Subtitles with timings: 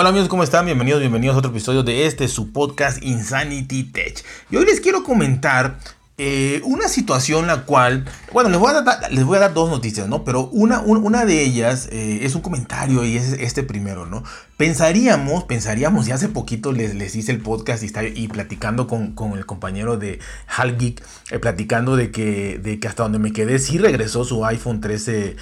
[0.00, 0.64] Hola amigos, ¿cómo están?
[0.64, 4.24] Bienvenidos, bienvenidos a otro episodio de este, su podcast Insanity Tech.
[4.48, 5.80] Y hoy les quiero comentar
[6.18, 8.70] eh, una situación la cual, bueno, les voy
[9.36, 10.22] a dar, dos noticias, ¿no?
[10.22, 14.22] Pero una, una de ellas eh, es un comentario y es este primero, ¿no?
[14.58, 19.46] Pensaríamos, pensaríamos, y hace poquito les, les hice el podcast y, platicando con, con el
[19.46, 20.18] compañero de
[20.48, 21.00] Hal Geek,
[21.30, 25.36] eh, platicando de que, de que hasta donde me quedé sí regresó su iPhone 13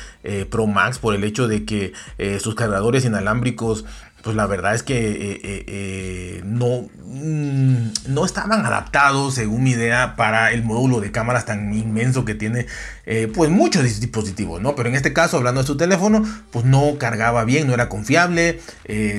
[0.51, 1.95] Pro Max por el hecho de que
[2.39, 3.87] sus cargadores inalámbricos
[4.27, 9.71] pues la verdad es que eh, eh, eh, no, mm, no estaban adaptados, según mi
[9.71, 12.67] idea, para el módulo de cámaras tan inmenso que tiene,
[13.35, 14.75] pues muchos dispositivos, ¿no?
[14.75, 18.61] Pero en este caso, hablando de su teléfono, pues no cargaba bien, no era confiable,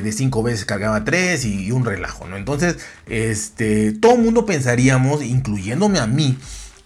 [0.02, 2.38] de cinco veces cargaba tres y, un relajo, ¿no?
[2.38, 2.78] Entonces,
[3.08, 6.38] este, todo el mundo pensaríamos, incluyéndome a mí,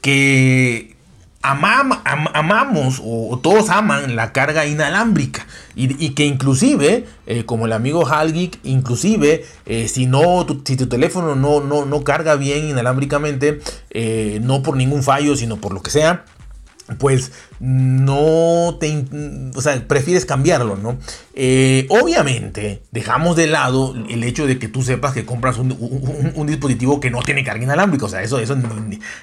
[0.02, 0.96] que
[1.44, 8.60] amamos o, todos aman la carga inalámbrica y, que inclusive eh, como el amigo Halgeek
[8.64, 14.40] inclusive eh, si no tu, si tu teléfono no, no, no carga bien inalámbricamente eh,
[14.44, 16.26] no por ningún fallo sino por lo que sea
[16.98, 19.06] pues no te,
[19.56, 20.98] o sea, prefieres cambiarlo, ¿no?
[21.34, 27.00] Eh, obviamente, dejamos de lado el hecho de que tú sepas que compras un, dispositivo
[27.00, 28.58] que no tiene carga inalámbrica, o sea, eso, eso,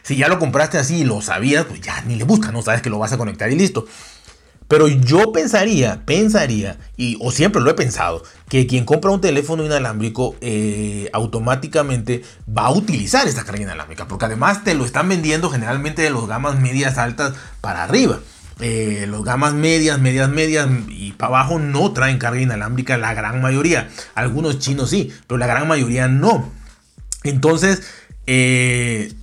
[0.02, 2.82] si ya lo compraste así y lo sabías, pues ya ni le buscas, no sabes
[2.82, 3.86] que lo vas a conectar y listo.
[4.68, 9.64] Pero yo pensaría, pensaría, y, o siempre lo he pensado, que quien compra un teléfono
[9.64, 15.48] inalámbrico eh, automáticamente va a utilizar esta carga inalámbrica, porque además te lo están vendiendo
[15.48, 18.20] generalmente de los gamas medias altas para arriba.
[18.60, 23.40] Eh, los gamas medias, medias, medias y para abajo no traen carga inalámbrica la gran
[23.40, 23.88] mayoría.
[24.14, 26.50] Algunos chinos sí, pero la gran mayoría no.
[27.22, 27.82] Entonces,
[28.26, 29.14] eh,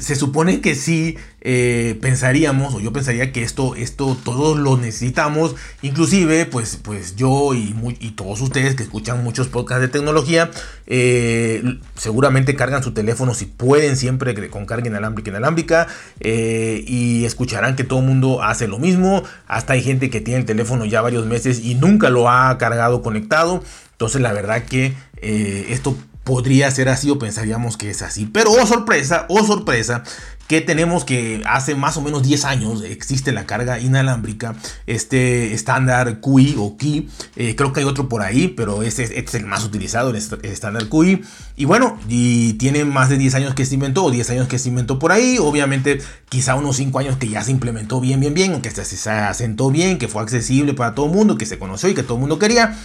[0.00, 5.56] se supone que sí eh, pensaríamos, o yo pensaría que esto, esto todos lo necesitamos,
[5.82, 10.50] inclusive pues, pues yo y, y todos ustedes que escuchan muchos podcasts de tecnología,
[10.86, 11.62] eh,
[11.94, 15.86] seguramente cargan su teléfono si pueden siempre con carga inalámbrica inalámbrica
[16.20, 20.40] eh, y escucharán que todo el mundo hace lo mismo, hasta hay gente que tiene
[20.40, 24.94] el teléfono ya varios meses y nunca lo ha cargado conectado, entonces la verdad que
[25.22, 25.94] esto
[26.24, 28.26] podría ser así o pensaríamos que es así.
[28.26, 30.02] Pero oh sorpresa, oh sorpresa,
[30.50, 34.56] que tenemos que hace más o menos 10 años existe la carga inalámbrica,
[34.88, 39.34] este estándar QI o QI, eh, creo que hay otro por ahí, pero este es
[39.36, 41.22] el más utilizado, el estándar QI,
[41.54, 44.58] y bueno, y tiene más de 10 años que se inventó, o 10 años que
[44.58, 48.34] se inventó por ahí, obviamente quizá unos 5 años que ya se implementó bien, bien,
[48.34, 51.60] bien, que se, se asentó bien, que fue accesible para todo el mundo, que se
[51.60, 52.76] conoció y que todo el mundo quería.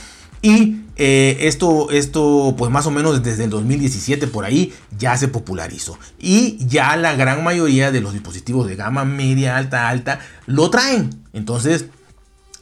[0.46, 5.28] Y eh, esto, esto, pues más o menos desde el 2017 por ahí ya se
[5.28, 5.98] popularizó.
[6.20, 11.10] Y ya la gran mayoría de los dispositivos de gama media, alta, alta, lo traen.
[11.34, 11.86] Entonces,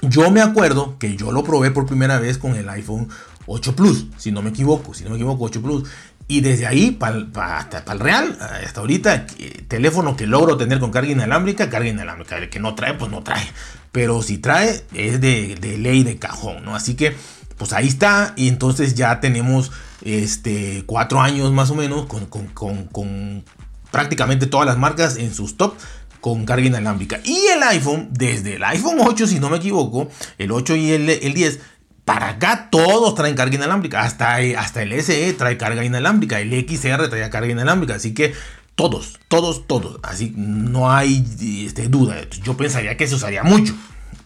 [0.01, 3.09] yo me acuerdo que yo lo probé por primera vez con el iPhone
[3.47, 5.89] 8 Plus, si no me equivoco, si no me equivoco, 8 Plus.
[6.29, 10.89] Y desde ahí, para hasta el real, hasta ahorita, eh, teléfono que logro tener con
[10.89, 12.37] carga inalámbrica, carga inalámbrica.
[12.37, 13.45] El que no trae, pues no trae.
[13.91, 16.75] Pero si trae, es de, de ley de cajón, ¿no?
[16.75, 17.13] Así que
[17.57, 18.33] pues ahí está.
[18.35, 19.71] Y entonces ya tenemos
[20.03, 23.43] este, cuatro años más o menos con,
[23.91, 25.75] prácticamente todas las marcas en sus top
[26.21, 27.19] con carga inalámbrica.
[27.23, 31.09] Y el iPhone, desde el iPhone 8, si no me equivoco, el 8 y el,
[31.09, 31.59] el 10,
[32.05, 34.01] para acá todos traen carga inalámbrica.
[34.01, 36.39] Hasta, hasta el SE trae carga inalámbrica.
[36.39, 37.95] El XR trae carga inalámbrica.
[37.95, 38.33] Así que
[38.75, 39.99] todos, todos, todos.
[40.03, 41.25] Así no hay
[41.65, 42.15] este, duda.
[42.43, 43.73] Yo pensaría que se usaría mucho.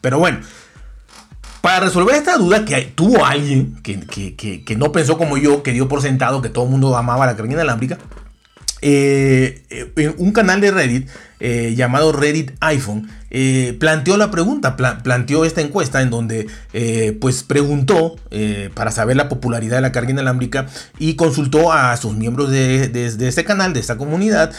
[0.02, 0.40] Pero bueno,
[1.68, 6.02] para resolver esta duda que tuvo alguien que, no pensó como yo, que dio por
[6.02, 7.98] sentado que todo el mundo amaba la carga inalámbrica,
[8.82, 11.10] eh, eh, un canal de Reddit
[11.42, 13.10] eh, llamado Reddit iPhone
[13.80, 16.48] planteó la pregunta, planteó esta encuesta en donde
[17.20, 18.16] pues preguntó
[18.74, 20.68] para saber la popularidad de la carga inalámbrica
[21.00, 24.54] y consultó a sus miembros de, de este canal, de esta comunidad,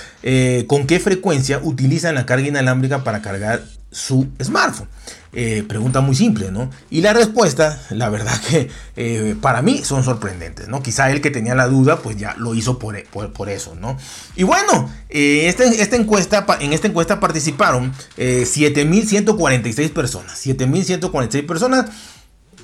[0.67, 4.89] con qué frecuencia utilizan la carga inalámbrica para cargar su smartphone.
[5.33, 6.71] Eh, pregunta muy simple, ¿no?
[6.91, 10.83] Y la respuesta, la verdad que eh, para mí son sorprendentes, ¿no?
[10.83, 13.99] Quizá el que tenía la duda, pues ya lo hizo por, por, eso, ¿no?
[14.37, 21.91] Y bueno, eh, este, esta, encuesta, en esta encuesta participaron 7.146 personas, 7.146 personas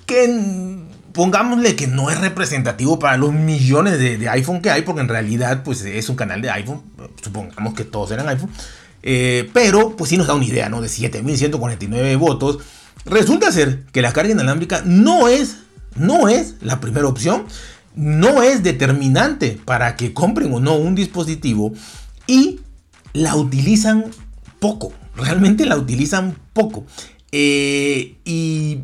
[0.06, 0.82] que
[1.12, 5.08] pongámosle que no es representativo para los millones de, de, iPhone que hay, porque en
[5.08, 6.82] realidad pues es un canal de iPhone,
[7.22, 8.50] supongamos que todos eran iPhone.
[9.06, 10.80] Eh, pero, pues sí nos da una idea, ¿no?
[10.80, 12.58] De 7.149 votos.
[13.04, 15.58] Resulta ser que la carga inalámbrica no es,
[15.94, 17.44] no es la primera opción.
[17.94, 21.74] No es determinante para que compren o no un dispositivo.
[22.26, 22.60] Y
[23.12, 24.06] la utilizan
[24.58, 24.94] poco.
[25.14, 26.86] Realmente la utilizan poco.
[27.30, 28.80] Eh, y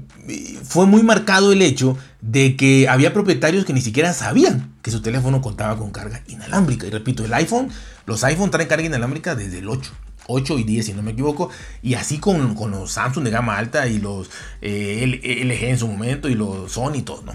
[0.64, 5.00] fue muy marcado el hecho de que había propietarios que ni siquiera sabían que su
[5.00, 6.87] teléfono contaba con carga inalámbrica.
[6.87, 7.70] Y repito, el iPhone,
[8.05, 9.90] los iPhone traen carga inalámbrica desde el 8.
[10.31, 11.50] 8 y 10 si no me equivoco,
[11.82, 14.31] y así con, los Samsung de gama alta y los
[14.62, 15.05] eh,
[15.44, 17.32] LG en su momento y los Sony y todo, ¿no?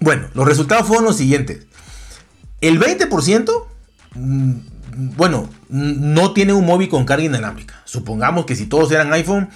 [0.00, 1.66] Bueno, los resultados fueron los siguientes.
[2.60, 3.66] El 20%,
[4.14, 4.52] mm,
[5.16, 7.82] bueno, no tiene un móvil con carga inalámbrica.
[7.84, 9.48] Supongamos que si todos eran iPhone,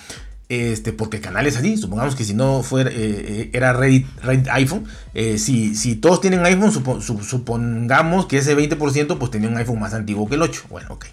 [0.49, 4.07] este, porque el canal es así, supongamos que si no fuera, eh, eh, era Reddit,
[4.51, 4.85] iPhone,
[5.37, 10.29] si, si, todos tienen iPhone, supongamos que ese 20% pues tenía un iPhone más antiguo
[10.29, 10.65] que el 8.
[10.69, 11.07] Bueno, ok.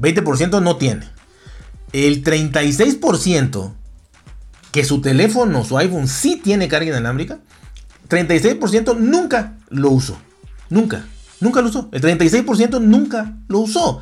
[0.00, 1.08] 20% no tiene.
[1.92, 3.72] El 36%
[4.72, 7.40] que su teléfono, su iPhone sí tiene carga inalámbrica,
[8.08, 10.16] 36% nunca lo usó.
[10.68, 11.04] Nunca,
[11.40, 11.88] nunca lo usó.
[11.92, 14.00] El 36% nunca lo usó,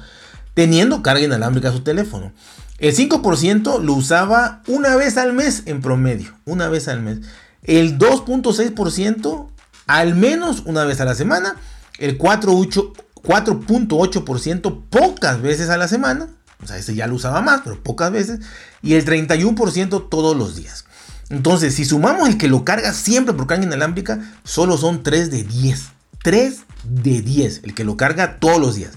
[0.55, 2.33] teniendo carga inalámbrica su teléfono.
[2.79, 7.21] El 5% lo usaba una vez al mes en promedio, una vez al mes.
[7.63, 9.49] El 2.6%
[9.87, 11.57] al menos una vez a la semana.
[11.99, 12.93] El 4.8%
[13.29, 16.29] 4.8% pocas veces a la semana.
[16.63, 18.41] O sea, ese ya lo usaba más, pero pocas veces.
[18.83, 20.87] Y el 31% todos los días.
[21.29, 25.45] Entonces, si sumamos el que lo carga siempre por carga inalámbrica, solo son 3 de
[25.45, 25.89] 10.
[26.23, 28.93] 3 de 10, el que lo carga todos los días.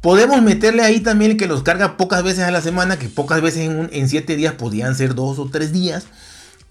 [0.00, 3.42] Podemos meterle ahí también el que los carga pocas veces a la semana, que pocas
[3.42, 6.06] veces en, 7 días podían ser 2 o 3 días.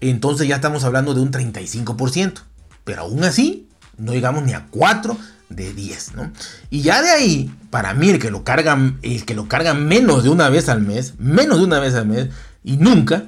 [0.00, 2.40] Entonces ya estamos hablando de un 35%.
[2.84, 3.68] Pero aún así,
[3.98, 6.32] no llegamos ni a 4 de 10, ¿no?
[6.70, 10.24] Y ya de ahí, para mí, el que lo carga, el que lo carga menos
[10.24, 12.28] de una vez al mes, menos de una vez al mes,
[12.64, 13.24] y nunca,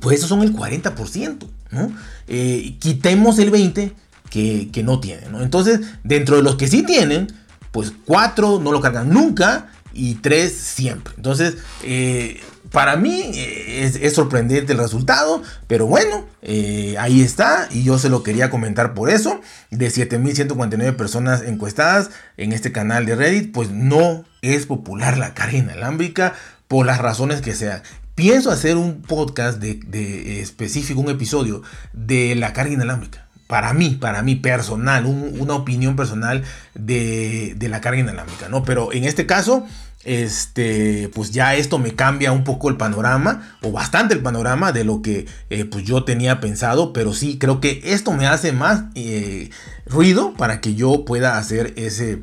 [0.00, 1.92] pues esos son el 40%, ¿no?
[2.26, 3.92] Eh, quitemos el 20%
[4.28, 5.42] que, que no tienen, ¿no?
[5.42, 7.32] Entonces, dentro de los que sí tienen,
[7.72, 11.14] pues 4 no lo cargan nunca y 3 siempre.
[11.16, 12.40] Entonces, eh,
[12.70, 18.08] para mí eh, es, sorprendente el resultado, pero bueno, eh, ahí está y yo se
[18.08, 19.40] lo quería comentar por eso.
[19.70, 25.58] De 7.149 personas encuestadas en este canal de Reddit, pues no es popular la carga
[25.58, 26.34] inalámbrica
[26.68, 27.82] por las razones que sean.
[28.14, 34.22] Pienso hacer un podcast de, específico, un episodio de la carga inalámbrica para mí, para
[34.22, 36.44] mí personal, una opinión personal
[36.74, 38.62] de, de, la carga inalámbrica, ¿no?
[38.62, 39.66] Pero en este caso,
[40.04, 44.84] este, pues ya esto me cambia un poco el panorama, o bastante el panorama de
[44.84, 48.84] lo que eh, pues yo tenía pensado, pero sí creo que esto me hace más
[48.94, 49.50] eh,
[49.84, 52.22] ruido para que yo pueda hacer ese,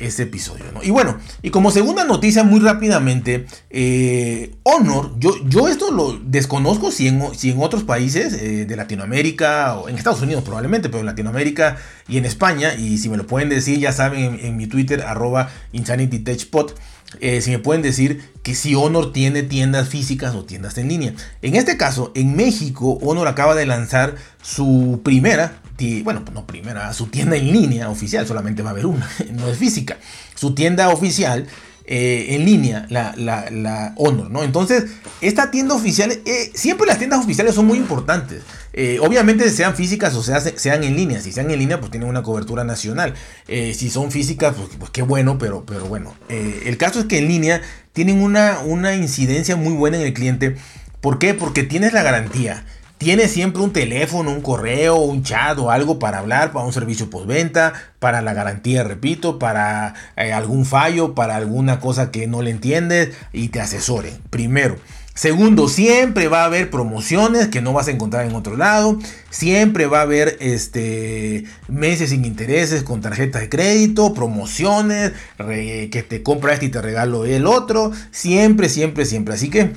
[0.00, 0.64] ese episodio.
[0.82, 6.90] Y bueno, y como segunda noticia, muy rápidamente, eh, Honor, yo, yo esto lo desconozco
[6.90, 11.06] si en, si en otros países de Latinoamérica, o en Estados Unidos probablemente, pero en
[11.06, 11.78] Latinoamérica
[12.08, 15.50] y en España, y si me lo pueden decir, ya saben, en, mi Twitter, arroba
[15.72, 16.72] InsanityTechPod.
[17.20, 21.14] Eh, si me pueden decir que si Honor tiene tiendas físicas o tiendas en línea.
[21.40, 25.60] En este caso, en México, Honor acaba de lanzar su primera,
[26.02, 29.58] bueno, no primera, su tienda en línea oficial, solamente va a haber una, no es
[29.58, 29.98] física.
[30.34, 31.46] Su tienda oficial
[31.88, 34.42] eh, en línea, la, la, Honor, ¿no?
[34.42, 34.86] Entonces,
[35.20, 38.42] esta tienda oficial, eh, siempre las tiendas oficiales son muy importantes.
[38.72, 41.20] Eh, obviamente sean físicas o sea, sean en línea.
[41.20, 43.14] Si sean en línea, pues tienen una cobertura nacional.
[43.46, 46.16] si son físicas, pues, pues, qué bueno, pero, pero bueno.
[46.28, 47.62] el caso es que en línea
[47.92, 50.56] tienen una, una incidencia muy buena en el cliente.
[51.00, 51.34] ¿Por qué?
[51.34, 52.64] Porque tienes la garantía
[52.98, 57.10] tiene siempre un teléfono, un correo, un chat o algo para hablar, para un servicio
[57.10, 62.50] postventa, para la garantía, repito, para eh, algún fallo, para alguna cosa que no le
[62.50, 64.12] entiendes y te asesore.
[64.30, 64.76] Primero.
[65.16, 68.98] Segundo, siempre va a haber promociones que no vas a encontrar en otro lado.
[69.30, 76.22] Siempre va a haber este, meses sin intereses con tarjeta de crédito, promociones, que te
[76.22, 77.92] compra este y te regalo el otro.
[78.10, 79.32] Siempre, siempre, siempre.
[79.32, 79.72] Así que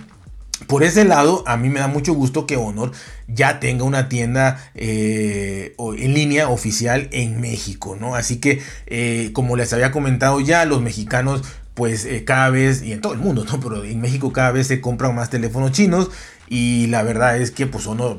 [0.67, 2.91] por ese lado, a mí me da mucho gusto que Honor
[3.27, 8.15] ya tenga una tienda eh, en línea oficial en México, ¿no?
[8.15, 11.43] Así que, eh, como les había comentado ya, los mexicanos,
[11.75, 13.59] pues eh, cada vez, y en todo el mundo, ¿no?
[13.59, 16.09] Pero en México cada vez se compran más teléfonos chinos
[16.47, 18.17] y la verdad es que, pues, Honor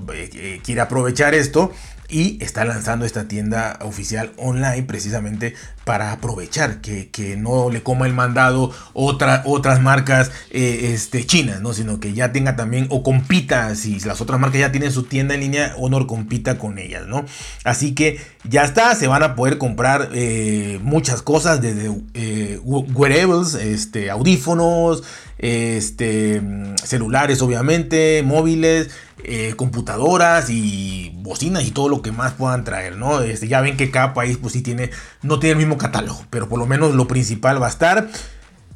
[0.63, 1.73] quiere aprovechar esto
[2.11, 8.13] y está lanzando esta tienda oficial online precisamente para aprovechar que, no le coma el
[8.13, 11.73] mandado otra, otras marcas eh, este, chinas, ¿no?
[11.73, 15.35] sino que ya tenga también o compita, si las otras marcas ya tienen su tienda
[15.35, 17.07] en línea, Honor compita con ellas.
[17.07, 17.25] ¿no?
[17.65, 23.55] Así que ya está, se van a poder comprar eh, muchas cosas desde eh, wearables,
[23.55, 25.03] este, audífonos,
[25.39, 26.43] este,
[26.85, 28.91] celulares obviamente, móviles.
[29.25, 33.21] Eh, computadoras y bocinas y todo lo que más puedan traer, ¿no?
[33.21, 34.91] Este, ya ven que cada país pues sí tiene,
[35.23, 38.09] no tiene el mismo catálogo, pero por lo menos lo principal va a estar.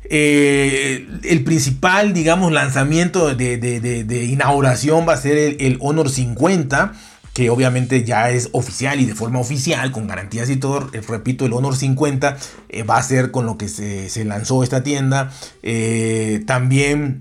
[0.05, 6.93] eh, el principal, digamos, lanzamiento de, inauguración va a ser el, Honor 50
[7.33, 10.91] que obviamente ya es oficial y de forma oficial, con garantías y todo.
[10.93, 12.37] Eh, repito, el Honor 50
[12.69, 15.33] eh, va a ser con lo que se, lanzó esta tienda.
[16.47, 17.21] también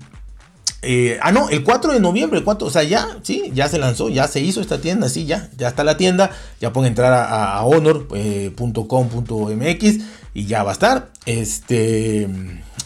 [1.22, 4.08] ah, no, el 4 de noviembre, el 4, o sea, ya, sí, ya se lanzó,
[4.08, 7.62] ya se hizo esta tienda, sí, ya, ya está la tienda, ya pueden entrar a,
[7.64, 8.84] honor.com.mx
[10.34, 11.10] y ya va a estar.
[11.26, 12.28] Este,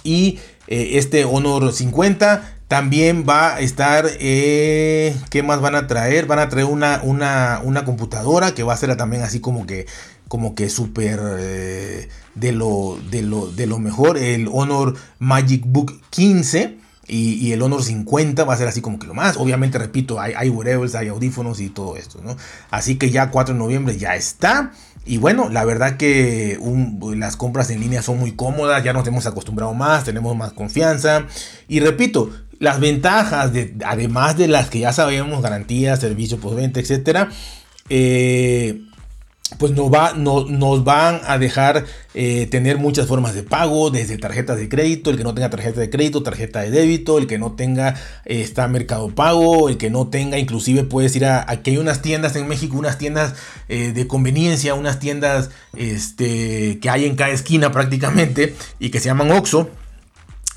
[0.05, 0.39] y
[0.69, 6.27] eh, este Honor 50 también va a estar, eh, ¿qué más van a traer?
[6.27, 9.87] Van a traer una, una, una computadora que va a ser también así como que,
[10.29, 14.19] como que súper eh, de, lo, de, lo, de lo mejor.
[14.19, 16.77] El Honor Magic Book 15.
[17.09, 19.39] Y, el Honor 50 va a ser así como que lo más.
[19.39, 22.37] Obviamente, repito, hay, hay wearables, hay audífonos y todo esto, ¿no?
[22.71, 24.73] Así que ya 4 de noviembre ya está.
[25.07, 26.59] Y bueno, la verdad que
[27.17, 31.25] las compras en línea son muy cómodas, ya nos hemos acostumbrado más, tenemos más confianza.
[31.67, 37.31] Y repito, las ventajas, de, además de las que ya sabemos, garantías, servicio postventa, etcétera,
[37.89, 38.83] eh,
[39.57, 44.59] pues nos, va, nos van a dejar eh, tener muchas formas de pago, desde tarjetas
[44.59, 47.53] de crédito, el que no tenga tarjeta de crédito, tarjeta de débito, el que no
[47.53, 47.95] tenga
[48.27, 52.03] eh, está Mercado Pago, el que no tenga, inclusive puedes ir a, aquí hay unas
[52.03, 53.35] tiendas en México, unas tiendas
[53.69, 59.07] eh, de conveniencia, unas tiendas este, que hay en cada esquina prácticamente y que se
[59.07, 59.71] llaman Oxxo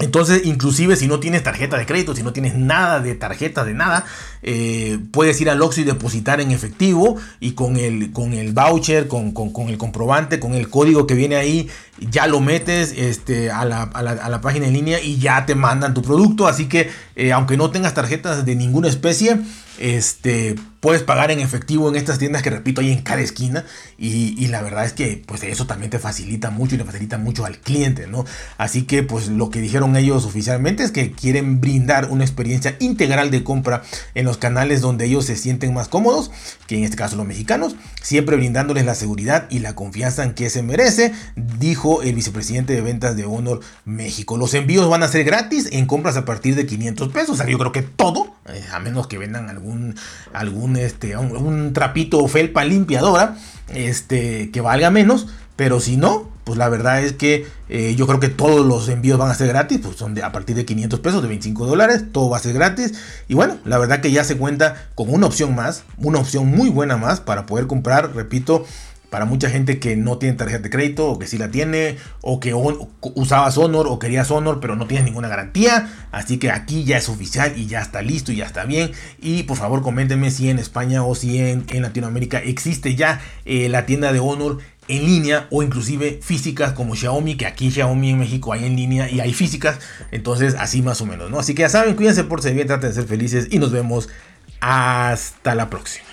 [0.02, 3.74] entonces, inclusive si no tienes tarjeta de crédito, si no tienes nada de tarjeta de
[3.74, 4.06] nada,
[4.44, 9.08] eh, puedes ir al Oxxo y depositar en efectivo y con el, con el voucher,
[9.08, 9.34] con,
[9.70, 14.68] el comprobante, con el código que viene ahí, ya lo metes este, a, la, página
[14.68, 16.48] en línea y ya te mandan tu producto.
[16.48, 16.90] Así que,
[17.22, 19.38] eh, aunque no tengas tarjetas de ninguna especie,
[19.78, 23.64] este, puedes pagar en efectivo en estas tiendas que repito hay en cada esquina
[23.98, 27.46] y, la verdad es que pues eso también te facilita mucho y le facilita mucho
[27.46, 28.26] al cliente, ¿no?
[28.58, 33.32] Así que pues lo que dijeron ellos oficialmente es que quieren brindar una experiencia integral
[33.32, 33.84] de compra
[34.16, 36.32] en los canales donde ellos se sienten más cómodos,
[36.68, 40.50] que en este caso los mexicanos, siempre brindándoles la seguridad y la confianza en que
[40.50, 44.38] se merece, dijo el vicepresidente de ventas de Honor México.
[44.38, 47.48] Los envíos van a ser gratis en compras a partir de 500 pesos, o sea,
[47.50, 49.96] yo creo que todo, eh, a menos que vendan algún
[50.34, 53.38] algún, este, un, trapito o felpa limpiadora
[53.70, 58.20] este, que valga menos, pero si no, pues la verdad es que eh, yo creo
[58.20, 61.00] que todos los envíos van a ser gratis, pues son de, a partir de 500
[61.00, 62.94] pesos, de 25 dólares, todo va a ser gratis.
[63.28, 66.70] Y bueno, la verdad que ya se cuenta con una opción más, una opción muy
[66.70, 68.66] buena más para poder comprar, repito,
[69.12, 72.40] para mucha gente que no tiene tarjeta de crédito o que sí la tiene o
[72.40, 75.92] que usaba Honor o querías Honor pero no tienes ninguna garantía.
[76.12, 78.92] Así que aquí ya es oficial y ya está listo y ya está bien.
[79.20, 83.86] Y por favor coméntenme si en España o si en, Latinoamérica existe ya eh, la
[83.86, 88.54] tienda de Honor en línea o inclusive físicas como Xiaomi, que aquí Xiaomi en México
[88.54, 89.80] hay en línea y hay físicas,
[90.12, 91.40] entonces así más o menos, ¿no?
[91.40, 94.10] Así que ya saben, cuídense por ser bien, traten de ser felices y nos vemos
[94.62, 96.11] hasta la próxima.